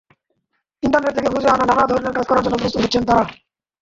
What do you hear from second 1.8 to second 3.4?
ধরনের কাজ করার জন্য প্রস্তুত হচ্ছেন তাঁরা।